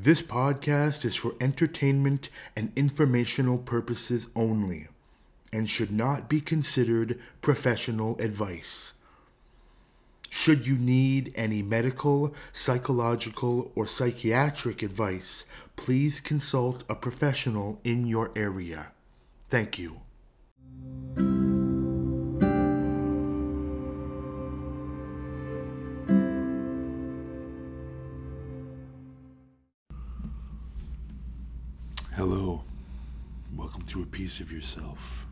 This 0.00 0.22
podcast 0.22 1.04
is 1.04 1.16
for 1.16 1.34
entertainment 1.40 2.28
and 2.54 2.70
informational 2.76 3.58
purposes 3.58 4.28
only 4.36 4.86
and 5.52 5.68
should 5.68 5.90
not 5.90 6.28
be 6.28 6.40
considered 6.40 7.18
professional 7.42 8.16
advice. 8.20 8.92
Should 10.30 10.68
you 10.68 10.76
need 10.78 11.32
any 11.34 11.62
medical, 11.62 12.32
psychological, 12.52 13.72
or 13.74 13.88
psychiatric 13.88 14.84
advice, 14.84 15.44
please 15.74 16.20
consult 16.20 16.84
a 16.88 16.94
professional 16.94 17.80
in 17.82 18.06
your 18.06 18.30
area. 18.36 18.92
Thank 19.50 19.80
you. 19.80 20.00
Piece 34.18 34.40
of 34.40 34.50
yourself. 34.50 35.26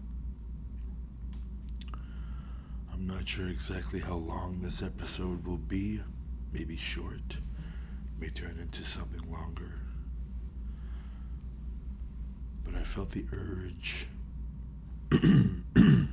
I'm 2.93 3.05
not 3.05 3.29
sure 3.29 3.49
exactly 3.49 3.99
how 3.99 4.15
long 4.15 4.61
this 4.61 4.81
episode 4.81 5.45
will 5.45 5.57
be. 5.57 6.01
Maybe 6.53 6.77
short, 6.77 7.37
may 8.21 8.29
turn 8.29 8.57
into 8.61 8.85
something 8.85 9.29
longer. 9.29 9.73
But 12.65 12.77
I 12.77 12.85
felt 12.85 13.11
the 13.11 13.27
urge 13.33 14.07
to 15.11 16.07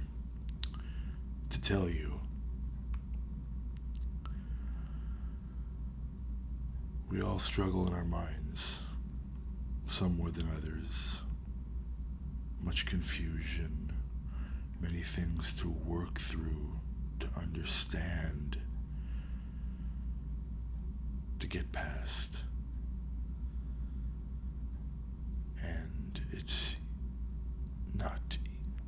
tell 1.61 1.87
you. 1.87 2.19
We 7.11 7.21
all 7.21 7.37
struggle 7.37 7.85
in 7.85 7.93
our 7.93 8.03
minds, 8.03 8.79
some 9.85 10.17
more 10.17 10.31
than 10.31 10.49
others. 10.57 11.19
Much 12.63 12.85
confusion, 12.85 13.91
many 14.79 15.01
things 15.01 15.53
to 15.55 15.69
work 15.69 16.19
through, 16.19 16.79
to 17.19 17.27
understand, 17.37 18.57
to 21.39 21.47
get 21.47 21.71
past. 21.71 22.41
And 25.61 26.21
it's 26.31 26.77
not 27.93 28.37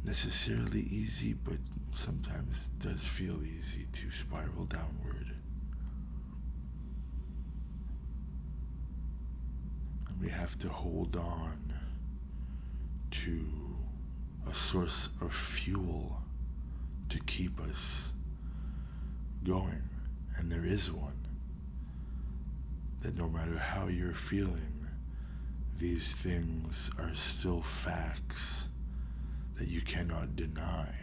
necessarily 0.04 0.82
easy, 0.82 1.34
but 1.34 1.58
sometimes 1.95 2.70
does 2.80 3.02
feel 3.02 3.44
easy 3.44 3.88
to 3.92 4.12
spiral 4.12 4.66
downward. 4.66 5.36
And 10.08 10.22
we 10.22 10.30
have 10.30 10.58
to 10.60 10.70
hold 10.70 11.16
on 11.17 11.73
to 13.12 13.64
a 14.50 14.54
source 14.54 15.10
of 15.22 15.34
fuel 15.34 16.22
to 17.10 17.20
keep 17.22 17.60
us 17.60 18.12
going. 19.44 19.82
And 20.38 20.52
there 20.52 20.66
is 20.66 20.92
one. 20.92 21.14
That 23.02 23.16
no 23.16 23.28
matter 23.28 23.58
how 23.58 23.88
you're 23.88 24.14
feeling, 24.14 24.88
these 25.78 26.08
things 26.08 26.90
are 26.98 27.14
still 27.16 27.62
facts 27.62 28.68
that 29.56 29.68
you 29.68 29.82
cannot 29.82 30.36
deny. 30.36 30.94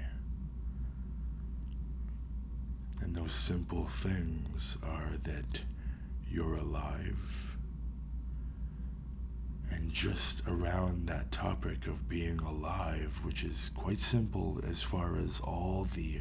And 3.01 3.15
those 3.15 3.33
simple 3.33 3.87
things 3.87 4.77
are 4.83 5.13
that 5.25 5.61
you're 6.31 6.55
alive. 6.55 7.52
And 9.83 9.93
just 9.93 10.43
around 10.47 11.09
that 11.09 11.33
topic 11.33 11.89
of 11.89 12.09
being 12.09 12.39
alive, 12.39 13.19
which 13.25 13.43
is 13.43 13.73
quite 13.75 13.99
simple 13.99 14.61
as 14.71 14.81
far 14.81 15.17
as 15.17 15.41
all 15.41 15.89
the 15.95 16.21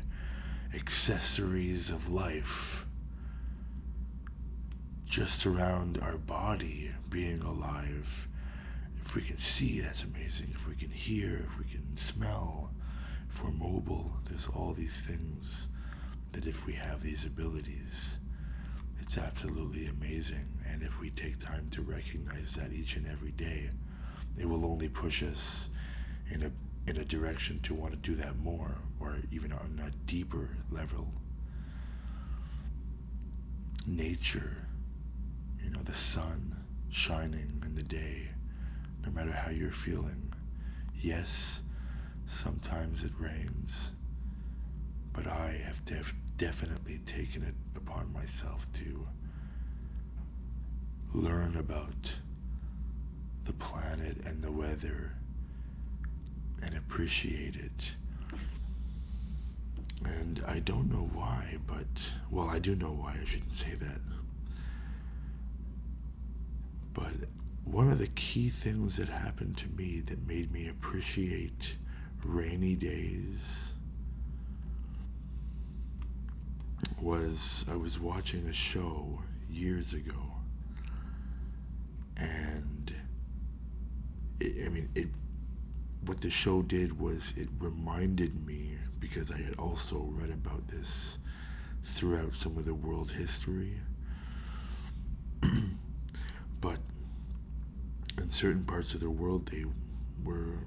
accessories 0.73 1.91
of 1.91 2.09
life, 2.09 2.87
just 5.05 5.45
around 5.45 5.99
our 5.99 6.17
body 6.17 6.91
being 7.09 7.43
alive 7.43 8.27
if 9.01 9.15
we 9.15 9.21
can 9.21 9.37
see, 9.37 9.81
that's 9.81 10.03
amazing. 10.03 10.51
If 10.55 10.67
we 10.67 10.75
can 10.75 10.89
hear, 10.89 11.45
if 11.45 11.59
we 11.59 11.65
can 11.65 11.97
smell, 11.97 12.71
if 13.29 13.43
we're 13.43 13.51
mobile, 13.51 14.11
there's 14.29 14.47
all 14.47 14.73
these 14.73 15.01
things 15.01 15.67
that 16.31 16.47
if 16.47 16.65
we 16.65 16.73
have 16.73 17.03
these 17.03 17.25
abilities, 17.25 18.17
it's 19.01 19.17
absolutely 19.17 19.87
amazing. 19.87 20.47
And 20.71 20.81
if 20.83 20.99
we 20.99 21.09
take 21.11 21.39
time 21.39 21.69
to 21.71 21.81
recognize 21.81 22.53
that 22.55 22.71
each 22.71 22.95
and 22.95 23.07
every 23.07 23.31
day, 23.31 23.69
it 24.37 24.45
will 24.47 24.65
only 24.65 24.87
push 24.89 25.23
us 25.23 25.69
in 26.29 26.43
a 26.43 26.51
in 26.89 26.97
a 26.97 27.05
direction 27.05 27.59
to 27.61 27.73
want 27.75 27.93
to 27.93 27.99
do 27.99 28.15
that 28.15 28.37
more 28.39 28.75
or 28.99 29.17
even 29.31 29.51
on 29.51 29.81
a 29.85 29.91
deeper 30.07 30.49
level. 30.71 31.07
Nature, 33.85 34.55
you 35.63 35.69
know, 35.69 35.81
the 35.83 35.93
sun 35.95 36.55
shining 36.91 37.61
in 37.65 37.75
the 37.75 37.83
day, 37.83 38.27
no 39.05 39.11
matter 39.11 39.31
how 39.31 39.49
you're 39.51 39.71
feeling. 39.71 40.33
Yes, 40.99 41.61
sometimes 42.27 43.03
it 43.03 43.11
rains, 43.19 43.91
but 45.13 45.27
I 45.27 45.61
have 45.65 45.83
def- 45.85 46.15
definitely 46.41 46.99
taken 47.05 47.43
it 47.43 47.53
upon 47.77 48.11
myself 48.11 48.67
to 48.73 49.07
learn 51.13 51.55
about 51.57 52.11
the 53.45 53.53
planet 53.53 54.17
and 54.25 54.41
the 54.41 54.51
weather 54.51 55.11
and 56.63 56.75
appreciate 56.75 57.55
it. 57.55 57.91
And 60.03 60.43
I 60.47 60.57
don't 60.57 60.91
know 60.91 61.11
why, 61.13 61.59
but, 61.67 61.85
well, 62.31 62.49
I 62.49 62.57
do 62.57 62.75
know 62.75 62.91
why, 62.91 63.19
I 63.21 63.25
shouldn't 63.25 63.53
say 63.53 63.75
that. 63.79 64.01
But 66.95 67.13
one 67.65 67.91
of 67.91 67.99
the 67.99 68.07
key 68.07 68.49
things 68.49 68.95
that 68.97 69.09
happened 69.09 69.57
to 69.57 69.67
me 69.77 70.01
that 70.07 70.27
made 70.27 70.51
me 70.51 70.69
appreciate 70.69 71.75
rainy 72.25 72.73
days 72.73 73.70
was 77.01 77.65
I 77.67 77.75
was 77.75 77.99
watching 77.99 78.47
a 78.47 78.53
show 78.53 79.19
years 79.49 79.93
ago 79.93 80.13
and 82.17 82.93
it, 84.39 84.65
I 84.65 84.69
mean 84.69 84.89
it 84.95 85.07
what 86.05 86.21
the 86.21 86.29
show 86.29 86.61
did 86.61 86.99
was 86.99 87.33
it 87.35 87.47
reminded 87.59 88.45
me 88.45 88.75
because 88.99 89.31
I 89.31 89.37
had 89.37 89.55
also 89.57 90.09
read 90.11 90.29
about 90.29 90.67
this 90.67 91.17
throughout 91.83 92.35
some 92.35 92.57
of 92.57 92.65
the 92.65 92.73
world 92.73 93.09
history 93.11 93.73
but 96.61 96.77
in 98.19 98.29
certain 98.29 98.63
parts 98.63 98.93
of 98.93 98.99
the 98.99 99.09
world 99.09 99.47
they 99.47 99.65
were 100.23 100.59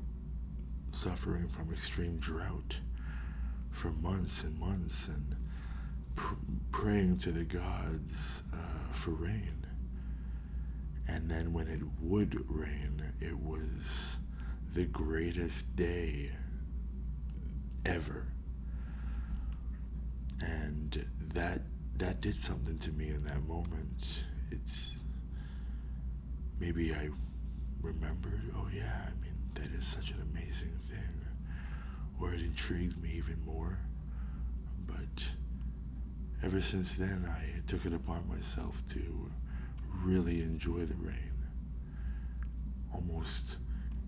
suffering 0.93 1.49
from 1.49 1.73
extreme 1.73 2.19
drought 2.19 2.77
for 3.71 3.91
months 3.93 4.43
and 4.43 4.59
months 4.59 5.07
and 5.09 5.34
praying 6.85 7.17
to 7.17 7.33
the 7.33 7.45
gods 7.45 8.43
uh, 8.53 8.93
for 8.93 9.13
rain. 9.13 9.57
And 11.09 11.31
then 11.31 11.51
when 11.51 11.67
it 11.67 11.81
would 11.99 12.39
rain, 12.51 13.03
it 13.23 13.35
was 13.39 14.19
the 14.75 14.85
greatest 14.85 15.75
day 15.77 16.31
ever. 17.87 18.27
And 20.43 21.07
that 21.33 21.63
that 21.97 22.21
did 22.21 22.39
something 22.39 22.79
to 22.81 22.91
me 22.93 23.09
in 23.09 23.25
that 23.25 23.43
moment. 23.45 24.25
It's 24.51 24.99
maybe 26.61 26.93
I 26.93 27.09
remembered, 27.81 28.43
oh 28.59 28.69
yeah, 28.75 29.07
I 29.07 29.23
mean 29.23 29.39
that 29.55 29.71
is 29.81 29.87
such 29.87 30.11
an 30.11 30.21
amazing 30.21 30.79
thing. 30.91 31.25
Or 32.21 32.35
it 32.35 32.43
intrigued 32.43 33.03
me 33.03 33.15
even 33.17 33.43
more. 33.47 33.79
But 34.87 35.25
ever 36.45 36.61
since 36.61 36.93
then 36.97 37.25
I 37.27 37.61
took 37.67 37.87
it 37.87 37.95
upon 37.95 38.29
myself 38.29 38.83
to 38.91 39.31
really 40.03 40.43
enjoy 40.43 40.85
the 40.85 40.95
rain. 40.97 41.33
Almost 42.93 43.57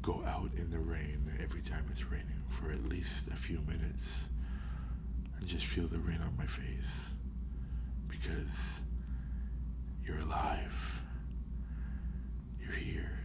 go 0.02 0.22
out 0.26 0.50
in 0.58 0.70
the 0.70 0.78
rain 0.78 1.32
every 1.42 1.62
time 1.62 1.86
it's 1.90 2.04
raining 2.04 2.42
for 2.50 2.70
at 2.70 2.84
least 2.84 3.28
a 3.28 3.36
few 3.36 3.58
minutes 3.62 4.28
and 5.38 5.48
just 5.48 5.64
feel 5.64 5.86
the 5.86 5.98
rain 5.98 6.20
on 6.20 6.36
my 6.36 6.44
face 6.44 7.08
because 8.06 8.80
you're 10.04 10.18
alive. 10.18 11.00
You're 12.60 12.72
here. 12.72 13.18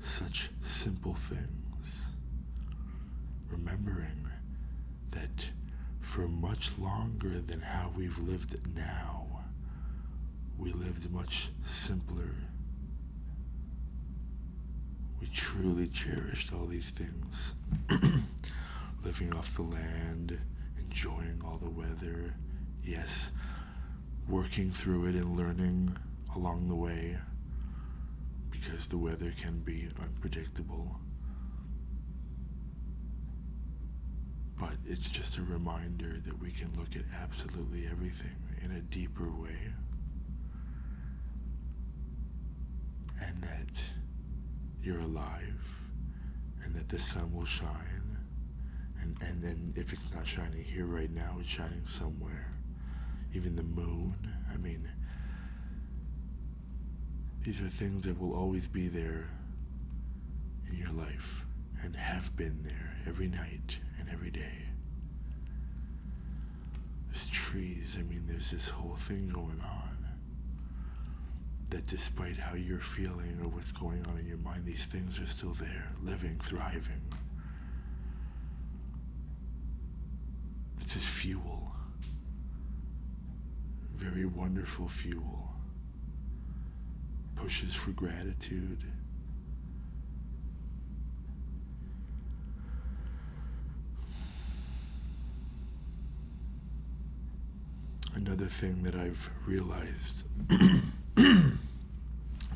Such 0.00 0.50
simple 0.62 1.14
things. 1.14 2.06
Remembering 3.50 4.26
that 5.10 5.44
for 6.16 6.28
much 6.28 6.70
longer 6.78 7.42
than 7.42 7.60
how 7.60 7.92
we've 7.94 8.18
lived 8.20 8.56
now, 8.74 9.26
we 10.56 10.72
lived 10.72 11.10
much 11.10 11.50
simpler 11.62 12.30
We 15.20 15.26
truly 15.26 15.88
cherished 15.88 16.54
all 16.54 16.64
these 16.64 16.88
things. 16.88 17.52
Living 19.04 19.34
off 19.34 19.54
the 19.56 19.62
land, 19.62 20.38
enjoying 20.78 21.42
all 21.44 21.58
the 21.58 21.68
weather, 21.68 22.32
yes, 22.82 23.30
working 24.26 24.72
through 24.72 25.08
it 25.08 25.16
and 25.16 25.36
learning 25.36 25.98
along 26.34 26.68
the 26.68 26.74
way 26.74 27.18
because 28.50 28.86
the 28.86 28.96
weather 28.96 29.34
can 29.38 29.58
be 29.58 29.90
unpredictable. 30.00 30.96
But 34.58 34.72
it's 34.86 35.08
just 35.08 35.36
a 35.36 35.42
reminder 35.42 36.18
that 36.24 36.40
we 36.40 36.50
can 36.50 36.72
look 36.78 36.96
at 36.96 37.02
absolutely 37.22 37.86
everything 37.90 38.36
in 38.62 38.72
a 38.72 38.80
deeper 38.80 39.30
way. 39.30 39.58
And 43.20 43.42
that 43.42 43.68
you're 44.82 45.00
alive. 45.00 45.60
And 46.64 46.74
that 46.74 46.88
the 46.88 46.98
sun 46.98 47.34
will 47.34 47.44
shine. 47.44 48.18
And, 49.02 49.16
and 49.20 49.42
then 49.42 49.74
if 49.76 49.92
it's 49.92 50.12
not 50.14 50.26
shining 50.26 50.64
here 50.64 50.86
right 50.86 51.10
now, 51.10 51.36
it's 51.38 51.50
shining 51.50 51.86
somewhere. 51.86 52.50
Even 53.34 53.56
the 53.56 53.62
moon. 53.62 54.14
I 54.52 54.56
mean, 54.56 54.88
these 57.44 57.60
are 57.60 57.68
things 57.68 58.06
that 58.06 58.18
will 58.18 58.34
always 58.34 58.66
be 58.66 58.88
there 58.88 59.28
in 60.70 60.76
your 60.76 60.92
life 60.92 61.44
and 61.82 61.94
have 61.94 62.34
been 62.36 62.62
there 62.64 62.96
every 63.06 63.28
night 63.28 63.78
and 64.06 64.14
every 64.14 64.30
day. 64.30 64.58
There's 67.08 67.26
trees, 67.30 67.96
I 67.98 68.02
mean, 68.02 68.24
there's 68.26 68.50
this 68.50 68.68
whole 68.68 68.96
thing 68.96 69.28
going 69.28 69.60
on. 69.60 69.96
That 71.70 71.86
despite 71.86 72.36
how 72.36 72.54
you're 72.54 72.78
feeling 72.78 73.38
or 73.42 73.48
what's 73.48 73.72
going 73.72 74.04
on 74.06 74.18
in 74.18 74.26
your 74.26 74.38
mind, 74.38 74.64
these 74.64 74.84
things 74.84 75.18
are 75.18 75.26
still 75.26 75.54
there, 75.54 75.90
living, 76.02 76.40
thriving. 76.42 77.02
This 80.82 80.96
is 80.96 81.04
fuel. 81.04 81.72
Very 83.96 84.26
wonderful 84.26 84.88
fuel. 84.88 85.50
Pushes 87.34 87.74
for 87.74 87.90
gratitude 87.90 88.84
another 98.46 98.54
thing 98.60 98.82
that 98.84 98.94
I've 98.94 99.30
realized. 99.44 100.22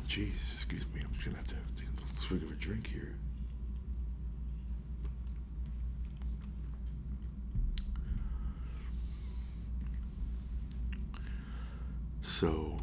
Jeez, 0.07 0.53
excuse 0.53 0.85
me. 0.93 1.01
I'm 1.03 1.13
just 1.13 1.25
gonna 1.25 1.37
have 1.37 1.45
to 1.47 1.55
take 1.77 1.87
a 1.89 1.91
little 1.91 2.15
swig 2.15 2.43
of 2.43 2.51
a 2.51 2.55
drink 2.55 2.87
here. 2.87 3.15
So, 12.23 12.79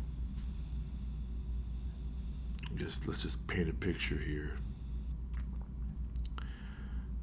just 2.77 3.07
let's 3.07 3.23
just 3.23 3.45
paint 3.47 3.71
a 3.71 3.75
picture 3.75 4.19
here. 4.19 4.53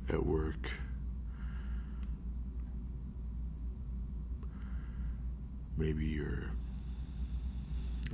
At 0.10 0.26
work, 0.26 0.72
Maybe 5.77 6.06
you're 6.06 6.50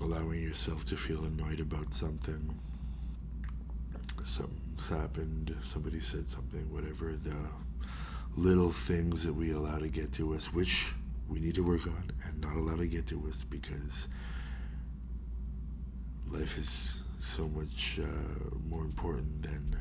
allowing 0.02 0.42
yourself 0.42 0.86
to 0.86 0.98
feel 0.98 1.24
annoyed 1.26 1.60
about 1.60 1.94
something. 1.94 2.60
Something's 4.26 4.88
happened, 4.88 5.56
somebody 5.72 6.00
said 6.00 6.28
something, 6.28 6.72
whatever. 6.74 7.16
The 7.16 7.36
little 8.36 8.72
things 8.72 9.24
that 9.24 9.34
we 9.34 9.52
allow 9.52 9.78
to 9.78 9.90
get 9.90 10.14
to 10.14 10.34
us, 10.34 10.52
which 10.54 10.88
we 11.28 11.40
need 11.40 11.56
to 11.56 11.64
work 11.64 11.86
on 11.86 12.12
and 12.26 12.42
not 12.42 12.56
allow 12.56 12.76
to 12.78 12.88
get 12.88 13.08
to 13.08 13.28
us 13.30 13.44
because 13.44 14.08
life 16.30 16.58
is 16.58 17.04
so 17.20 17.48
much 17.50 18.00
uh, 18.02 18.56
more 18.68 18.84
important 18.84 19.44
than 19.44 19.80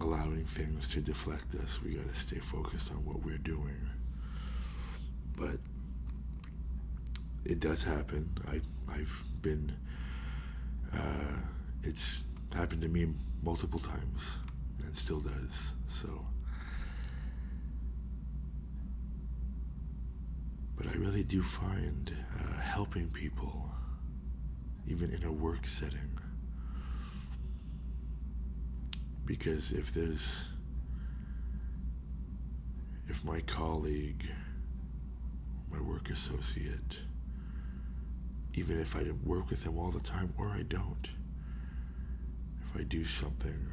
allowing 0.00 0.44
things 0.44 0.88
to 0.88 1.00
deflect 1.00 1.54
us. 1.54 1.80
We 1.82 1.94
got 1.94 2.12
to 2.12 2.20
stay 2.20 2.38
focused 2.38 2.90
on 2.90 3.04
what 3.04 3.22
we're 3.22 3.38
doing. 3.38 3.88
But 5.36 5.58
it 7.50 7.60
does 7.60 7.82
happen. 7.82 8.30
I 8.48 8.60
I've 8.92 9.24
been 9.42 9.72
uh, 10.92 11.38
it's 11.82 12.24
happened 12.54 12.82
to 12.82 12.88
me 12.88 13.12
multiple 13.42 13.80
times 13.80 14.36
and 14.84 14.94
still 14.96 15.20
does. 15.20 15.72
So 15.88 16.26
but 20.76 20.86
I 20.86 20.92
really 20.92 21.22
do 21.24 21.42
find 21.42 22.14
uh, 22.38 22.60
helping 22.60 23.08
people 23.08 23.70
even 24.88 25.12
in 25.12 25.24
a 25.24 25.32
work 25.32 25.66
setting 25.66 26.18
because 29.24 29.72
if 29.72 29.92
there's 29.92 30.44
if 33.08 33.24
my 33.24 33.40
colleague 33.40 34.24
my 35.70 35.80
work 35.80 36.10
associate 36.10 36.98
even 38.56 38.80
if 38.80 38.96
I 38.96 39.04
work 39.24 39.50
with 39.50 39.62
them 39.62 39.78
all 39.78 39.90
the 39.90 40.00
time 40.00 40.32
or 40.38 40.48
I 40.48 40.62
don't. 40.62 41.08
If 42.62 42.80
I 42.80 42.82
do 42.84 43.04
something 43.04 43.68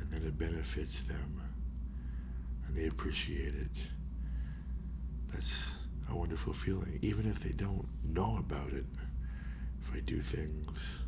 and 0.00 0.10
then 0.10 0.22
it 0.24 0.38
benefits 0.38 1.02
them 1.02 1.40
and 2.66 2.76
they 2.76 2.86
appreciate 2.86 3.54
it, 3.54 3.76
that's 5.32 5.70
a 6.10 6.14
wonderful 6.14 6.52
feeling. 6.52 6.98
Even 7.02 7.26
if 7.28 7.40
they 7.40 7.52
don't 7.52 7.88
know 8.04 8.36
about 8.36 8.72
it, 8.72 8.84
if 9.82 9.94
I 9.94 10.00
do 10.00 10.20
things 10.20 11.00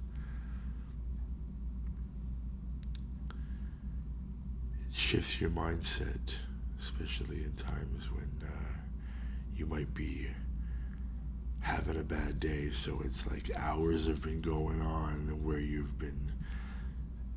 it 4.88 4.94
shifts 4.96 5.38
your 5.38 5.50
mindset, 5.50 6.34
especially 6.80 7.44
in 7.44 7.52
times 7.56 8.10
when 8.10 8.30
uh, 8.42 8.52
you 9.54 9.66
might 9.66 9.92
be 9.94 10.28
having 11.60 11.98
a 11.98 12.04
bad 12.04 12.40
day. 12.40 12.70
So 12.70 13.02
it's 13.04 13.26
like 13.30 13.50
hours 13.56 14.06
have 14.06 14.22
been 14.22 14.40
going 14.40 14.80
on 14.80 15.44
where 15.44 15.58
you've 15.58 15.98
been 15.98 16.32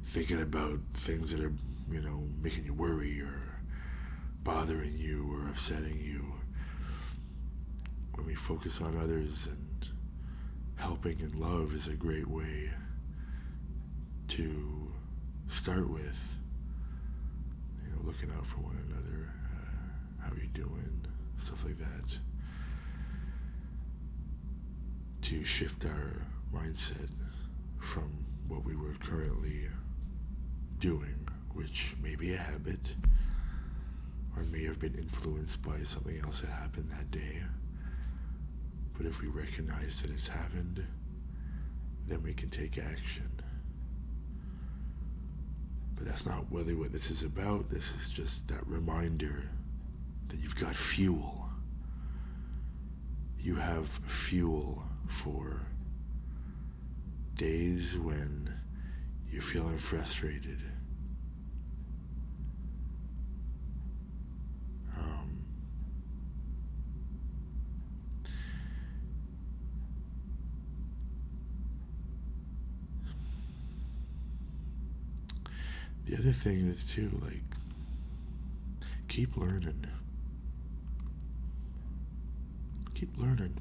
thinking 0.05 0.41
about 0.41 0.79
things 0.93 1.31
that 1.31 1.41
are, 1.41 1.53
you 1.91 2.01
know, 2.01 2.23
making 2.41 2.65
you 2.65 2.73
worry 2.73 3.21
or 3.21 3.41
bothering 4.43 4.97
you 4.97 5.31
or 5.33 5.49
upsetting 5.49 5.99
you. 5.99 6.25
When 8.15 8.25
we 8.25 8.35
focus 8.35 8.81
on 8.81 8.97
others 8.97 9.47
and 9.47 9.87
helping 10.75 11.19
in 11.19 11.39
love 11.39 11.73
is 11.73 11.87
a 11.87 11.93
great 11.93 12.27
way 12.27 12.69
to 14.29 14.91
start 15.47 15.89
with. 15.89 16.17
You 17.83 17.91
know, 17.91 18.01
looking 18.03 18.31
out 18.31 18.45
for 18.45 18.59
one 18.61 18.77
another, 18.87 19.29
uh, 19.55 20.23
how 20.23 20.35
you 20.35 20.47
doing, 20.53 21.05
stuff 21.37 21.63
like 21.63 21.77
that 21.77 22.28
to 25.29 25.43
shift 25.43 25.85
our 25.85 26.25
mindset 26.51 27.07
from 27.77 28.09
what 28.47 28.65
we 28.65 28.75
were 28.75 28.95
currently 28.99 29.69
doing, 30.79 31.27
which 31.53 31.93
may 32.01 32.15
be 32.15 32.33
a 32.33 32.37
habit 32.37 32.79
or 34.35 34.41
may 34.45 34.63
have 34.63 34.79
been 34.79 34.95
influenced 34.95 35.61
by 35.61 35.83
something 35.83 36.19
else 36.23 36.41
that 36.41 36.49
happened 36.49 36.89
that 36.89 37.11
day. 37.11 37.43
But 38.97 39.05
if 39.05 39.21
we 39.21 39.27
recognize 39.27 40.01
that 40.01 40.09
it's 40.09 40.27
happened, 40.27 40.83
then 42.07 42.23
we 42.23 42.33
can 42.33 42.49
take 42.49 42.79
action. 42.79 43.29
But 45.93 46.07
that's 46.07 46.25
not 46.25 46.43
really 46.49 46.73
what 46.73 46.91
this 46.91 47.11
is 47.11 47.21
about. 47.21 47.69
This 47.69 47.91
is 48.01 48.09
just 48.09 48.47
that 48.47 48.65
reminder 48.65 49.43
that 50.29 50.39
you've 50.39 50.55
got 50.55 50.75
fuel. 50.75 51.47
You 53.39 53.53
have 53.53 53.85
fuel 54.07 54.81
for 55.09 55.59
days 57.35 57.97
when 57.97 58.53
you're 59.29 59.41
feeling 59.41 59.77
frustrated. 59.77 60.59
Um, 64.97 65.43
the 76.05 76.17
other 76.17 76.31
thing 76.31 76.67
is 76.67 76.85
too, 76.85 77.09
like, 77.21 77.43
keep 79.07 79.35
learning. 79.35 79.85
Keep 82.93 83.17
learning 83.17 83.57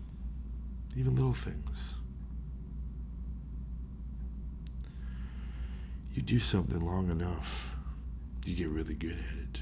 even 0.97 1.15
little 1.17 1.33
things. 1.33 1.95
you 6.19 6.25
do 6.25 6.41
something 6.41 6.81
long 6.81 7.13
enough, 7.13 7.73
you 8.45 8.57
get 8.57 8.69
really 8.71 8.95
good 8.95 9.13
at 9.13 9.39
it. 9.39 9.61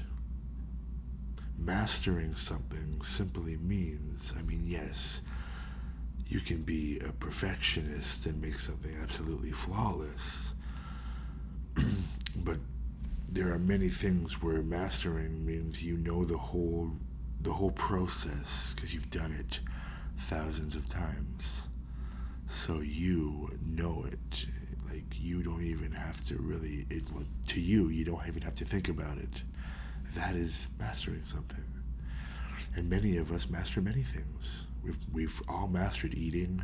Mastering 1.55 2.35
something 2.35 2.99
simply 3.03 3.57
means, 3.57 4.33
I 4.35 4.41
mean, 4.41 4.65
yes, 4.65 5.21
you 6.25 6.39
can 6.39 6.63
be 6.63 6.97
a 6.97 7.11
perfectionist 7.11 8.25
and 8.25 8.41
make 8.41 8.57
something 8.57 8.91
absolutely 9.03 9.51
flawless. 9.51 10.55
but 12.37 12.57
there 13.29 13.53
are 13.53 13.59
many 13.59 13.89
things 13.89 14.41
where 14.41 14.63
mastering 14.63 15.45
means 15.45 15.83
you 15.83 15.95
know 15.97 16.25
the 16.25 16.39
whole 16.39 16.89
the 17.41 17.53
whole 17.53 17.69
process 17.69 18.73
because 18.75 18.91
you've 18.91 19.11
done 19.11 19.31
it 19.31 19.59
thousands 20.27 20.75
of 20.75 20.85
times. 20.89 21.61
So 22.49 22.81
you 22.81 23.49
know 23.65 24.05
it. 24.11 24.45
Like 24.89 25.05
you 25.17 25.41
don't 25.41 25.63
even 25.63 25.93
have 25.93 26.23
to 26.25 26.35
really 26.37 26.85
it 26.89 27.03
to 27.47 27.61
you 27.61 27.87
you 27.87 28.03
don't 28.03 28.27
even 28.27 28.41
have 28.41 28.55
to 28.55 28.65
think 28.65 28.89
about 28.89 29.17
it. 29.19 29.41
That 30.15 30.35
is 30.35 30.67
mastering 30.79 31.23
something. 31.23 31.63
And 32.75 32.89
many 32.89 33.17
of 33.17 33.31
us 33.31 33.49
master 33.49 33.81
many 33.81 34.03
things. 34.03 34.65
We've 34.83 34.97
we've 35.13 35.41
all 35.47 35.67
mastered 35.67 36.13
eating. 36.13 36.61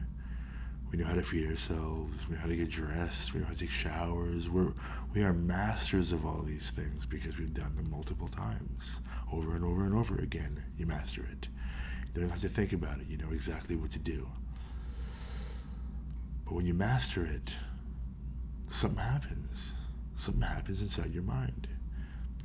We 0.92 0.98
know 0.98 1.06
how 1.06 1.16
to 1.16 1.24
feed 1.24 1.50
ourselves. 1.50 2.28
We 2.28 2.36
know 2.36 2.42
how 2.42 2.48
to 2.50 2.58
get 2.58 2.70
dressed. 2.70 3.34
We 3.34 3.40
know 3.40 3.46
how 3.46 3.54
to 3.54 3.60
take 3.60 3.70
showers. 3.70 4.50
We're 4.50 4.74
we 5.14 5.24
are 5.24 5.32
masters 5.34 6.12
of 6.12 6.26
all 6.26 6.42
these 6.42 6.70
things 6.72 7.06
because 7.06 7.40
we've 7.40 7.54
done 7.54 7.78
them 7.78 7.90
multiple 7.90 8.28
times, 8.28 9.00
over 9.32 9.56
and 9.56 9.64
over 9.64 9.86
and 9.86 9.96
over 9.96 10.18
again. 10.18 10.62
You 10.78 10.86
master 10.86 11.26
it. 11.32 11.48
You 12.14 12.22
don't 12.22 12.30
have 12.30 12.42
to 12.42 12.50
think 12.50 12.74
about 12.74 13.00
it. 13.00 13.08
You 13.08 13.18
know 13.18 13.32
exactly 13.32 13.76
what 13.76 13.92
to 13.92 14.00
do. 14.00 14.28
But 16.46 16.54
when 16.54 16.66
you 16.66 16.74
master 16.74 17.26
it, 17.26 17.54
something 18.70 19.00
happens. 19.00 19.74
Something 20.18 20.44
happens 20.44 20.82
inside 20.82 21.14
your 21.14 21.24
mind. 21.24 21.68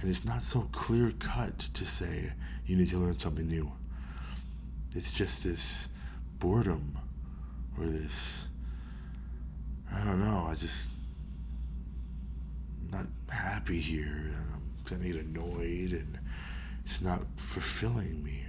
And 0.00 0.10
it's 0.10 0.24
not 0.24 0.42
so 0.42 0.68
clear 0.72 1.12
cut 1.18 1.58
to 1.74 1.84
say 1.84 2.32
you 2.66 2.76
need 2.76 2.90
to 2.90 2.98
learn 2.98 3.18
something 3.18 3.46
new. 3.46 3.70
It's 4.94 5.12
just 5.12 5.42
this 5.42 5.88
boredom 6.38 6.96
or 7.78 7.86
this 7.86 8.44
I 9.92 10.04
don't 10.04 10.20
know, 10.20 10.46
I 10.48 10.54
just 10.54 10.90
not 12.90 13.06
happy 13.28 13.80
here 13.80 14.34
I'm 14.54 14.62
getting 14.84 15.18
annoyed 15.18 15.92
and 15.92 16.18
it's 16.84 17.00
not 17.00 17.22
fulfilling 17.36 18.22
me. 18.22 18.44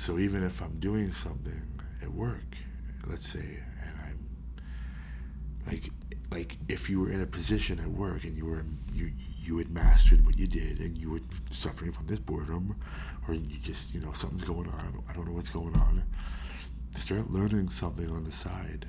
So 0.00 0.18
even 0.18 0.42
if 0.42 0.62
I'm 0.62 0.78
doing 0.80 1.12
something 1.12 1.62
at 2.00 2.10
work, 2.10 2.56
let's 3.06 3.28
say, 3.28 3.58
and 3.84 3.94
I'm 4.06 4.18
like 5.66 5.90
like 6.30 6.56
if 6.68 6.88
you 6.88 7.00
were 7.00 7.10
in 7.10 7.20
a 7.20 7.26
position 7.26 7.78
at 7.80 7.86
work 7.88 8.24
and 8.24 8.34
you 8.34 8.46
were 8.46 8.64
you 8.94 9.12
you 9.44 9.58
had 9.58 9.70
mastered 9.70 10.24
what 10.24 10.38
you 10.38 10.46
did 10.46 10.80
and 10.80 10.96
you 10.96 11.10
were 11.10 11.20
suffering 11.50 11.92
from 11.92 12.06
this 12.06 12.18
boredom 12.18 12.74
or 13.28 13.34
you 13.34 13.58
just 13.62 13.92
you 13.92 14.00
know 14.00 14.12
something's 14.12 14.44
going 14.44 14.68
on 14.68 15.02
I 15.06 15.12
don't 15.12 15.26
know 15.26 15.34
what's 15.34 15.50
going 15.50 15.76
on 15.76 16.02
start 16.96 17.30
learning 17.30 17.68
something 17.68 18.10
on 18.10 18.24
the 18.24 18.32
side. 18.32 18.86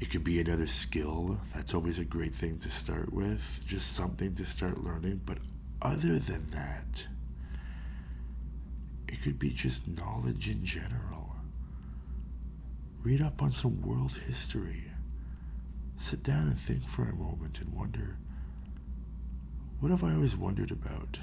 It 0.00 0.10
could 0.10 0.24
be 0.24 0.40
another 0.40 0.68
skill. 0.68 1.38
That's 1.54 1.74
always 1.74 1.98
a 1.98 2.04
great 2.04 2.34
thing 2.34 2.58
to 2.60 2.70
start 2.70 3.12
with. 3.12 3.42
Just 3.66 3.92
something 3.92 4.34
to 4.36 4.46
start 4.46 4.82
learning. 4.82 5.20
But 5.26 5.38
other 5.82 6.18
than 6.18 6.50
that 6.52 7.04
it 9.10 9.22
could 9.22 9.38
be 9.38 9.50
just 9.50 9.86
knowledge 9.88 10.48
in 10.48 10.64
general 10.64 11.34
read 13.02 13.20
up 13.20 13.42
on 13.42 13.52
some 13.52 13.80
world 13.82 14.12
history 14.26 14.84
sit 15.98 16.22
down 16.22 16.48
and 16.48 16.58
think 16.60 16.86
for 16.86 17.02
a 17.02 17.14
moment 17.14 17.58
and 17.60 17.72
wonder 17.74 18.16
what 19.80 19.90
have 19.90 20.04
I 20.04 20.12
always 20.12 20.36
wondered 20.36 20.72
about? 20.72 21.18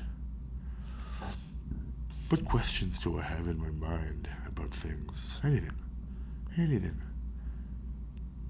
What 2.30 2.44
questions 2.46 2.98
do 2.98 3.20
I 3.20 3.22
have 3.22 3.48
in 3.48 3.60
my 3.60 3.70
mind 3.70 4.28
about 4.48 4.72
things? 4.72 5.40
Anything. 5.44 5.78
Anything. 6.58 7.00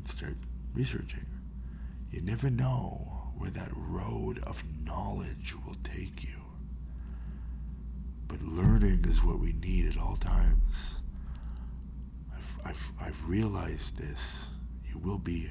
Start 0.05 0.37
researching. 0.73 1.25
You 2.09 2.21
never 2.21 2.49
know 2.49 3.31
where 3.37 3.51
that 3.51 3.71
road 3.75 4.39
of 4.43 4.63
knowledge 4.85 5.53
will 5.65 5.75
take 5.83 6.23
you. 6.23 6.36
Learning 8.79 9.05
is 9.09 9.23
what 9.23 9.39
we 9.39 9.53
need 9.53 9.87
at 9.87 9.97
all 9.97 10.17
times. 10.17 10.93
I've, 12.31 12.59
I've, 12.63 12.91
I've 13.01 13.27
realized 13.27 13.97
this. 13.97 14.45
You 14.87 14.99
will 14.99 15.17
be 15.17 15.49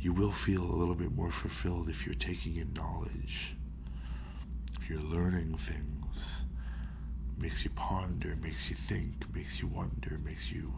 you 0.00 0.12
will 0.12 0.32
feel 0.32 0.64
a 0.64 0.74
little 0.74 0.96
bit 0.96 1.14
more 1.14 1.30
fulfilled 1.30 1.88
if 1.88 2.04
you're 2.04 2.16
taking 2.16 2.56
in 2.56 2.72
knowledge, 2.72 3.54
if 4.80 4.90
you're 4.90 4.98
learning 5.02 5.56
things. 5.56 6.42
Makes 7.38 7.62
you 7.62 7.70
ponder, 7.76 8.36
makes 8.42 8.70
you 8.70 8.74
think, 8.74 9.32
makes 9.32 9.60
you 9.60 9.68
wonder, 9.68 10.18
makes 10.24 10.50
you 10.50 10.74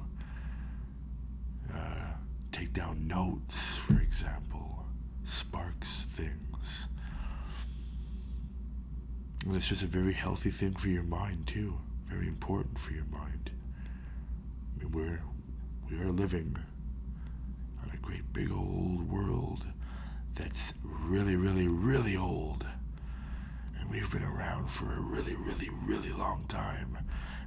uh, 1.74 2.12
take 2.52 2.74
down 2.74 3.08
notes, 3.08 3.56
for 3.86 3.98
example, 4.00 4.84
sparks 5.24 6.08
things. 6.12 6.88
It's 9.54 9.66
just 9.66 9.82
a 9.82 9.86
very 9.86 10.12
healthy 10.12 10.50
thing 10.50 10.74
for 10.74 10.88
your 10.88 11.02
mind 11.02 11.46
too. 11.46 11.74
Very 12.06 12.28
important 12.28 12.78
for 12.78 12.92
your 12.92 13.06
mind. 13.06 13.50
I 14.76 14.84
mean, 14.84 14.92
we're 14.92 15.20
we 15.90 15.98
are 16.04 16.12
living 16.12 16.56
on 17.82 17.90
a 17.92 17.96
great 17.96 18.30
big 18.32 18.52
old 18.52 19.10
world 19.10 19.64
that's 20.34 20.74
really, 20.82 21.34
really, 21.36 21.66
really 21.66 22.16
old. 22.16 22.64
And 23.80 23.90
we've 23.90 24.10
been 24.10 24.22
around 24.22 24.70
for 24.70 24.92
a 24.92 25.00
really, 25.00 25.34
really, 25.34 25.70
really 25.84 26.12
long 26.12 26.44
time. 26.48 26.98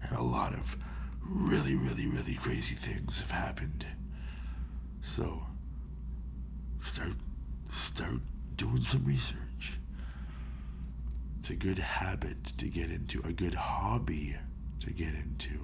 And 0.03 0.17
a 0.17 0.24
lot 0.24 0.53
of 0.53 0.75
really, 1.24 1.75
really, 1.75 2.08
really 2.08 2.36
crazy 2.36 2.75
things 2.75 3.22
have 3.22 3.31
happened. 3.31 3.86
So 5.03 5.41
start 6.81 7.13
start 7.72 8.20
doing 8.58 8.81
some 8.81 9.05
research. 9.05 9.50
A 11.51 11.53
good 11.53 11.79
habit 11.79 12.46
to 12.60 12.65
get 12.70 12.91
into, 12.91 13.22
a 13.25 13.34
good 13.34 13.53
hobby 13.53 14.38
to 14.79 14.89
get 14.89 15.13
into. 15.13 15.60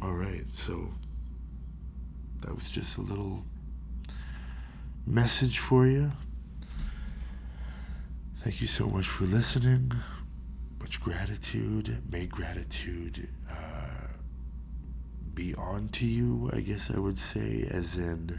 Alright, 0.00 0.46
so 0.54 0.88
that 2.42 2.54
was 2.54 2.70
just 2.70 2.96
a 2.98 3.00
little 3.00 3.44
message 5.04 5.58
for 5.58 5.84
you. 5.84 6.12
Thank 8.44 8.60
you 8.60 8.68
so 8.68 8.86
much 8.86 9.08
for 9.08 9.24
listening. 9.24 9.90
Much 10.78 11.00
gratitude. 11.00 12.02
May 12.08 12.26
gratitude 12.26 13.28
uh, 13.50 13.54
be 15.34 15.56
on 15.56 15.88
to 15.88 16.06
you, 16.06 16.50
I 16.52 16.60
guess 16.60 16.88
I 16.94 17.00
would 17.00 17.18
say, 17.18 17.66
as 17.68 17.96
in 17.96 18.38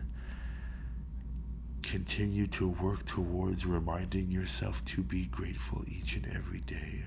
continue 1.92 2.48
to 2.48 2.68
work 2.68 3.06
towards 3.06 3.66
reminding 3.66 4.32
yourself 4.32 4.84
to 4.86 5.04
be 5.04 5.26
grateful 5.26 5.84
each 5.88 6.16
and 6.16 6.26
every 6.36 6.62
day. 6.62 7.04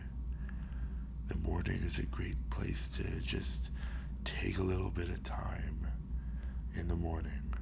The 1.28 1.36
morning 1.36 1.82
is 1.84 1.98
a 1.98 2.04
great 2.04 2.36
place 2.50 2.88
to 2.96 3.02
just 3.20 3.70
take 4.24 4.58
a 4.58 4.62
little 4.62 4.90
bit 4.90 5.08
of 5.08 5.22
time 5.24 5.86
in 6.76 6.86
the 6.86 6.94
morning 6.94 7.54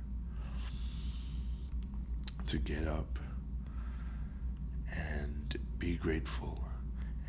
to 2.48 2.58
get 2.58 2.86
up 2.86 3.18
and 4.94 5.58
be 5.78 5.96
grateful. 5.96 6.62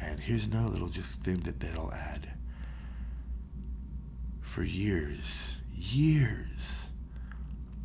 And 0.01 0.19
here's 0.19 0.45
another 0.45 0.69
little 0.69 0.89
just 0.89 1.21
thing 1.21 1.39
that 1.41 1.59
that'll 1.59 1.93
add. 1.93 2.27
For 4.41 4.63
years, 4.63 5.55
years, 5.73 6.76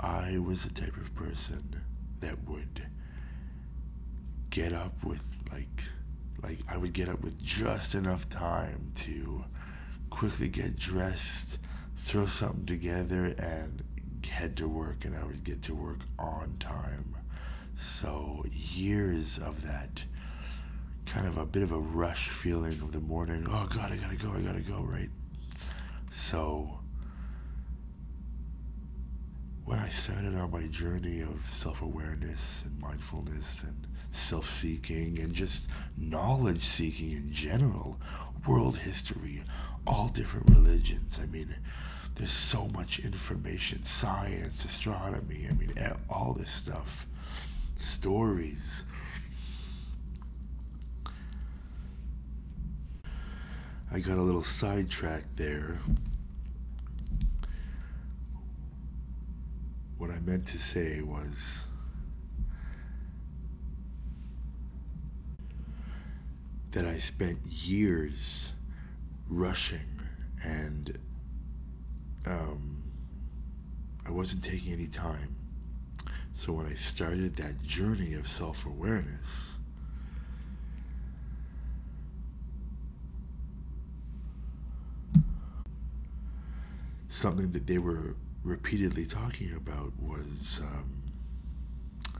I 0.02 0.38
was 0.38 0.64
the 0.64 0.70
type 0.70 0.96
of 0.96 1.14
person 1.14 1.76
that 2.20 2.36
would 2.48 2.82
get 4.50 4.72
up 4.72 5.04
with 5.04 5.22
like 5.52 5.84
like 6.42 6.58
I 6.68 6.76
would 6.76 6.92
get 6.92 7.08
up 7.08 7.22
with 7.22 7.40
just 7.42 7.94
enough 7.94 8.28
time 8.28 8.92
to 8.96 9.44
quickly 10.10 10.48
get 10.48 10.76
dressed, 10.76 11.58
throw 11.98 12.26
something 12.26 12.66
together, 12.66 13.26
and 13.38 13.82
head 14.28 14.56
to 14.56 14.68
work, 14.68 15.04
and 15.04 15.16
I 15.16 15.24
would 15.24 15.44
get 15.44 15.62
to 15.62 15.74
work 15.74 16.00
on 16.18 16.56
time. 16.58 17.16
So, 17.76 18.44
years 18.52 19.38
of 19.38 19.62
that 19.62 20.02
kind 21.06 21.26
of 21.26 21.38
a 21.38 21.44
bit 21.46 21.62
of 21.62 21.72
a 21.72 21.78
rush 21.78 22.28
feeling 22.28 22.72
of 22.80 22.92
the 22.92 23.00
morning. 23.00 23.46
Oh, 23.48 23.68
God, 23.72 23.92
I 23.92 23.96
gotta 23.96 24.16
go, 24.16 24.32
I 24.32 24.40
gotta 24.40 24.60
go, 24.60 24.82
right? 24.82 25.10
So, 26.12 26.78
when 29.64 29.78
I 29.78 29.88
started 29.90 30.34
on 30.34 30.50
my 30.50 30.66
journey 30.66 31.20
of 31.20 31.48
self 31.52 31.82
awareness 31.82 32.62
and 32.64 32.80
mindfulness 32.80 33.62
and 33.62 33.86
self 34.12 34.50
seeking 34.50 35.18
and 35.20 35.34
just 35.34 35.68
knowledge 35.96 36.64
seeking 36.64 37.12
in 37.12 37.32
general, 37.32 37.98
world 38.46 38.76
history, 38.76 39.42
all 39.86 40.08
different 40.08 40.50
religions. 40.50 41.18
I 41.22 41.26
mean, 41.26 41.54
there's 42.16 42.32
so 42.32 42.68
much 42.68 42.98
information, 42.98 43.84
science, 43.84 44.64
astronomy, 44.64 45.46
I 45.48 45.52
mean, 45.52 45.74
all 46.10 46.34
this 46.34 46.50
stuff, 46.50 47.06
stories. 47.76 48.84
I 53.90 54.00
got 54.00 54.18
a 54.18 54.22
little 54.22 54.44
sidetracked 54.44 55.36
there. 55.36 55.78
What 60.02 60.10
I 60.10 60.18
meant 60.18 60.48
to 60.48 60.58
say 60.58 61.00
was 61.00 61.62
that 66.72 66.84
I 66.84 66.98
spent 66.98 67.38
years 67.46 68.50
rushing 69.28 69.86
and 70.42 70.98
um, 72.26 72.82
I 74.04 74.10
wasn't 74.10 74.42
taking 74.42 74.72
any 74.72 74.88
time. 74.88 75.36
So 76.34 76.52
when 76.52 76.66
I 76.66 76.74
started 76.74 77.36
that 77.36 77.62
journey 77.62 78.14
of 78.14 78.26
self 78.26 78.66
awareness, 78.66 79.54
something 87.08 87.52
that 87.52 87.68
they 87.68 87.78
were 87.78 88.16
repeatedly 88.44 89.06
talking 89.06 89.54
about 89.54 89.92
was 90.00 90.60
um, 90.62 90.90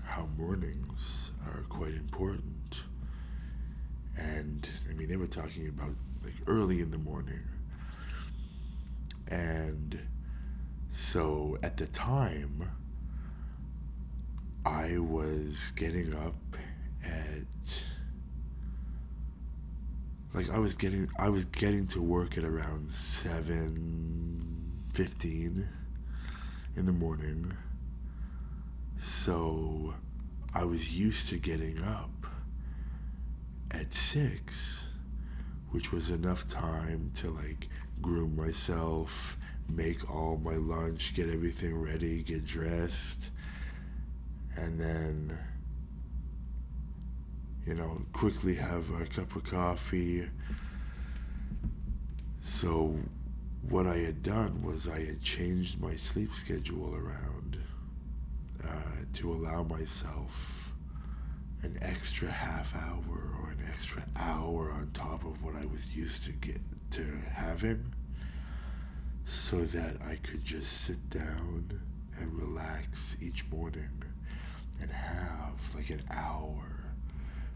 how 0.05 0.26
mornings 0.37 1.31
are 1.47 1.62
quite 1.69 1.95
important. 1.95 2.83
And 4.17 4.69
I 4.88 4.95
mean, 4.95 5.09
they 5.09 5.17
were 5.17 5.26
talking 5.26 5.69
about 5.69 5.95
like 6.23 6.35
early 6.47 6.81
in 6.81 6.91
the 6.91 6.99
morning. 6.99 7.41
And 9.29 9.99
so 10.95 11.59
at 11.62 11.76
the 11.76 11.87
time, 11.87 12.71
I 14.64 14.99
was 14.99 15.73
getting 15.75 16.14
up 16.14 16.37
at 17.05 17.47
like 20.35 20.50
I 20.50 20.59
was 20.59 20.76
getting 20.76 21.09
I 21.19 21.31
was 21.31 21.45
getting 21.47 21.88
to 21.88 22.00
work 22.00 22.38
at 22.38 22.45
around 22.45 22.91
7:15 22.91 25.69
in 26.76 26.87
the 26.87 26.93
morning. 26.93 27.52
So 29.02 29.95
I 30.55 30.64
was 30.64 30.97
used 30.97 31.29
to 31.29 31.37
getting 31.37 31.83
up 31.83 32.26
at 33.71 33.93
6, 33.93 34.85
which 35.71 35.93
was 35.93 36.11
enough 36.11 36.47
time 36.47 37.11
to 37.17 37.31
like 37.31 37.69
groom 38.00 38.37
myself, 38.37 39.37
make 39.69 40.11
all 40.11 40.37
my 40.37 40.57
lunch, 40.57 41.14
get 41.14 41.29
everything 41.29 41.81
ready, 41.81 42.23
get 42.23 42.45
dressed, 42.45 43.31
and 44.57 44.79
then 44.79 45.38
you 47.67 47.75
know, 47.75 48.02
quickly 48.12 48.55
have 48.57 48.91
a 49.00 49.07
cup 49.07 49.37
of 49.37 49.45
coffee. 49.45 50.29
So 52.45 52.97
what 53.69 53.87
I 53.87 53.99
had 53.99 54.23
done 54.23 54.62
was 54.62 54.88
I 54.88 55.00
had 55.00 55.23
changed 55.23 55.81
my 55.81 55.97
sleep 55.97 56.35
schedule 56.35 56.95
around 56.95 57.59
uh, 58.64 58.69
to 59.14 59.33
allow 59.33 59.62
myself 59.62 60.73
an 61.62 61.78
extra 61.81 62.28
half 62.28 62.75
hour 62.75 63.31
or 63.40 63.50
an 63.50 63.64
extra 63.69 64.02
hour 64.16 64.73
on 64.73 64.90
top 64.92 65.25
of 65.25 65.42
what 65.42 65.54
I 65.54 65.64
was 65.66 65.95
used 65.95 66.25
to 66.25 66.33
get 66.33 66.61
to 66.92 67.07
having 67.33 67.92
so 69.26 69.62
that 69.62 69.97
I 70.02 70.16
could 70.16 70.45
just 70.45 70.73
sit 70.83 71.11
down 71.11 71.81
and 72.18 72.33
relax 72.35 73.16
each 73.20 73.44
morning 73.51 74.03
and 74.81 74.90
have 74.90 75.75
like 75.75 75.90
an 75.90 76.03
hour 76.11 76.64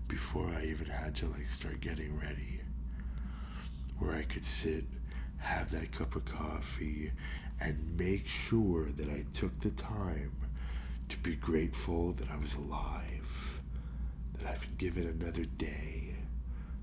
before 0.08 0.48
I 0.48 0.66
even 0.66 0.86
had 0.86 1.16
to 1.16 1.26
like 1.26 1.46
start 1.46 1.80
getting 1.80 2.18
ready 2.18 2.60
where 3.98 4.14
I 4.14 4.22
could 4.22 4.44
sit 4.44 4.84
have 5.38 5.70
that 5.70 5.92
cup 5.92 6.16
of 6.16 6.24
coffee 6.24 7.12
and 7.60 7.96
make 7.96 8.26
sure 8.26 8.86
that 8.96 9.08
I 9.08 9.24
took 9.32 9.58
the 9.60 9.70
time 9.70 10.32
to 11.08 11.16
be 11.18 11.36
grateful 11.36 12.12
that 12.12 12.30
I 12.30 12.36
was 12.36 12.54
alive, 12.54 13.60
that 14.38 14.48
I've 14.48 14.60
been 14.60 14.76
given 14.76 15.06
another 15.08 15.44
day, 15.44 16.14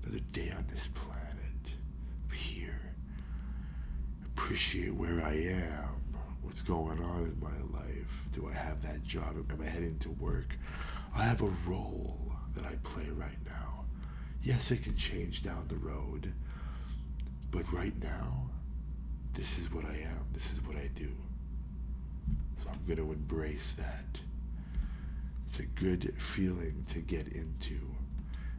another 0.02 0.22
day 0.32 0.52
on 0.56 0.66
this 0.70 0.88
planet, 0.94 1.74
here. 2.32 2.80
Appreciate 4.26 4.94
where 4.94 5.24
I 5.24 5.34
am, 5.34 6.18
what's 6.42 6.62
going 6.62 7.02
on 7.02 7.22
in 7.22 7.40
my 7.40 7.78
life. 7.78 8.28
Do 8.32 8.48
I 8.48 8.52
have 8.52 8.82
that 8.82 9.04
job? 9.04 9.36
Am 9.50 9.60
I 9.60 9.66
heading 9.66 9.98
to 10.00 10.10
work? 10.10 10.56
I 11.14 11.22
have 11.24 11.42
a 11.42 11.52
role 11.66 12.32
that 12.54 12.64
I 12.64 12.74
play 12.82 13.08
right 13.10 13.38
now. 13.46 13.84
Yes, 14.42 14.70
it 14.70 14.82
can 14.82 14.96
change 14.96 15.42
down 15.42 15.66
the 15.68 15.76
road, 15.76 16.32
but 17.54 17.72
right 17.72 17.94
now, 18.02 18.50
this 19.34 19.58
is 19.60 19.72
what 19.72 19.84
I 19.84 19.94
am, 19.94 20.26
this 20.32 20.50
is 20.52 20.60
what 20.66 20.76
I 20.76 20.88
do. 20.96 21.08
So 22.60 22.68
I'm 22.68 22.84
going 22.84 22.96
to 22.96 23.12
embrace 23.12 23.74
that. 23.78 24.20
It's 25.46 25.60
a 25.60 25.62
good 25.62 26.12
feeling 26.18 26.84
to 26.88 26.98
get 26.98 27.28
into. 27.28 27.78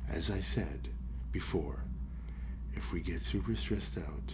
As 0.09 0.31
I 0.31 0.39
said 0.39 0.87
before, 1.33 1.77
if 2.73 2.93
we 2.93 3.01
get 3.01 3.21
super 3.21 3.53
stressed 3.57 3.97
out, 3.97 4.33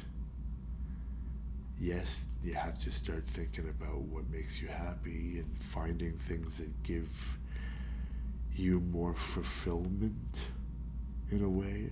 yes, 1.80 2.24
you 2.43 2.54
have 2.54 2.78
to 2.84 2.91
start 2.91 3.24
thinking 3.26 3.67
about 3.67 3.97
what 4.02 4.30
makes 4.30 4.62
you 4.62 4.67
happy 4.67 5.39
and 5.39 5.58
finding 5.74 6.13
things 6.28 6.58
that 6.58 6.84
give 6.84 7.10
you 8.56 8.80
more 8.80 9.15
fulfillment 9.15 10.39
in 11.32 11.43
a 11.43 11.50
way 11.50 11.89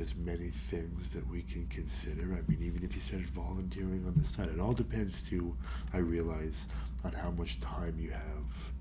there's 0.00 0.16
many 0.16 0.48
things 0.48 1.10
that 1.10 1.28
we 1.28 1.42
can 1.42 1.66
consider. 1.66 2.22
I 2.32 2.50
mean, 2.50 2.62
even 2.62 2.82
if 2.82 2.96
you 2.96 3.02
started 3.02 3.28
volunteering 3.28 4.02
on 4.06 4.14
the 4.16 4.24
side, 4.24 4.46
it 4.46 4.58
all 4.58 4.72
depends 4.72 5.22
too, 5.22 5.54
I 5.92 5.98
realize, 5.98 6.68
on 7.04 7.12
how 7.12 7.30
much 7.32 7.60
time 7.60 7.96
you 7.98 8.10
have, 8.10 8.72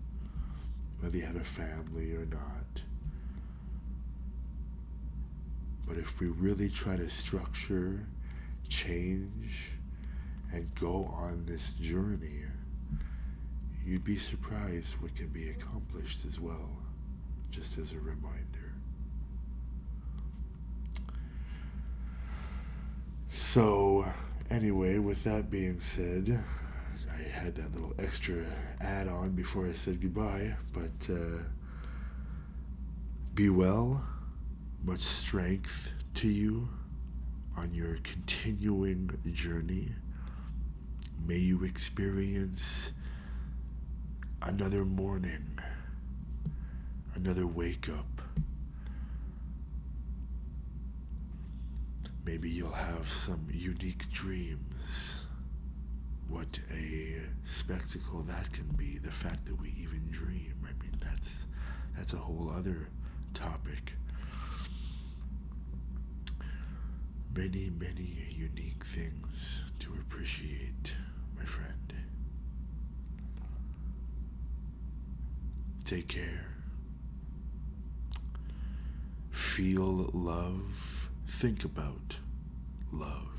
whether 1.02 1.18
you 1.18 1.26
have 1.26 1.36
a 1.36 1.44
family 1.44 2.14
or 2.14 2.26
not. 2.26 2.82
But 5.86 5.98
if 5.98 6.22
we 6.22 6.28
really 6.28 6.70
try 6.70 6.96
to 6.96 7.10
structure, 7.10 8.00
change, 8.70 9.72
and 10.54 10.74
go 10.76 11.14
on 11.18 11.44
this 11.46 11.74
journey, 11.74 12.44
you'd 13.84 14.06
be 14.06 14.18
surprised 14.18 14.94
what 15.02 15.14
can 15.16 15.28
be 15.28 15.50
accomplished 15.50 16.20
as 16.26 16.40
well, 16.40 16.70
just 17.52 17.78
as 17.78 17.92
a 17.92 18.00
reminder. 18.00 18.59
So, 23.54 24.06
anyway, 24.52 25.00
with 25.00 25.24
that 25.24 25.50
being 25.50 25.82
said, 25.82 26.40
I 27.12 27.22
had 27.24 27.56
that 27.56 27.74
little 27.74 27.96
extra 27.98 28.46
add 28.80 29.08
on 29.08 29.32
before 29.32 29.66
I 29.66 29.74
said 29.74 30.00
goodbye, 30.00 30.56
but 30.72 31.12
uh, 31.12 31.42
be 33.34 33.50
well, 33.50 34.06
much 34.84 35.00
strength 35.00 35.90
to 36.14 36.28
you 36.28 36.70
on 37.58 37.74
your 37.74 37.98
continuing 38.04 39.10
journey. 39.34 39.96
May 41.26 41.38
you 41.40 41.64
experience 41.64 42.92
another 44.44 44.86
morning, 44.86 45.58
another 47.16 47.48
wake 47.48 47.90
up 47.90 48.19
Maybe 52.26 52.50
you'll 52.50 52.72
have 52.72 53.10
some 53.10 53.48
unique 53.52 54.10
dreams. 54.12 55.22
What 56.28 56.60
a 56.72 57.22
spectacle 57.46 58.22
that 58.24 58.52
can 58.54 58.68
be. 58.78 58.98
The 59.00 59.12
fact 59.12 59.46
that 59.46 59.60
we 59.60 59.70
even 59.80 60.08
dream. 60.12 60.54
I 60.64 60.72
mean, 60.82 60.94
that's 61.04 61.46
that's 61.98 62.14
a 62.14 62.18
whole 62.18 62.52
other 62.56 62.88
topic. 63.34 63.94
Many, 67.36 67.70
many 67.70 68.28
unique 68.32 68.84
things 68.86 69.62
to 69.80 69.90
appreciate, 69.94 70.94
my 71.38 71.46
friend. 71.46 71.94
Take 75.86 76.08
care. 76.08 76.46
Feel 79.32 80.10
love 80.14 80.89
think 81.40 81.64
about 81.64 82.18
love. 82.92 83.30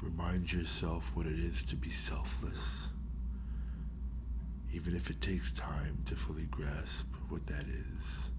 remind 0.00 0.50
yourself 0.50 1.10
what 1.14 1.26
it 1.26 1.38
is 1.38 1.62
to 1.64 1.76
be 1.76 1.90
selfless, 1.90 2.88
even 4.72 4.96
if 4.96 5.10
it 5.10 5.20
takes 5.20 5.52
time 5.52 5.98
to 6.06 6.14
fully 6.14 6.44
grasp 6.44 7.06
what 7.28 7.46
that 7.46 7.64
is. 7.66 8.30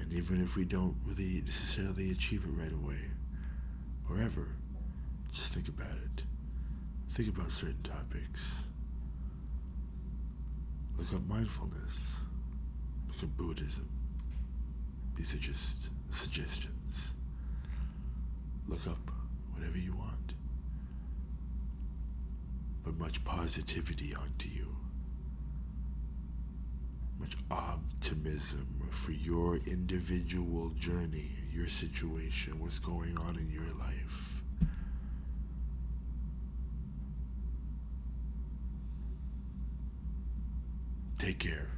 And 0.00 0.12
even 0.12 0.40
if 0.40 0.54
we 0.54 0.64
don't 0.64 0.96
really 1.04 1.42
necessarily 1.44 2.12
achieve 2.12 2.44
it 2.44 2.62
right 2.62 2.72
away, 2.72 3.00
or 4.08 4.22
ever, 4.22 4.46
just 5.32 5.52
think 5.52 5.66
about 5.66 5.90
it. 5.90 6.22
Think 7.14 7.34
about 7.34 7.50
certain 7.50 7.82
topics. 7.82 8.62
Look 10.96 11.12
up 11.12 11.26
mindfulness. 11.26 12.14
Look 13.08 13.24
up 13.24 13.36
Buddhism. 13.36 13.97
Just 15.36 15.88
suggestions. 16.10 17.10
Look 18.66 18.86
up 18.86 19.10
whatever 19.52 19.76
you 19.76 19.92
want. 19.92 20.32
But 22.82 22.96
much 22.98 23.22
positivity 23.24 24.14
onto 24.14 24.48
you. 24.48 24.74
Much 27.20 27.36
optimism 27.50 28.88
for 28.90 29.12
your 29.12 29.56
individual 29.66 30.70
journey, 30.78 31.30
your 31.52 31.68
situation, 31.68 32.58
what's 32.58 32.78
going 32.78 33.18
on 33.18 33.36
in 33.36 33.50
your 33.50 33.70
life. 33.78 34.42
Take 41.18 41.38
care. 41.38 41.68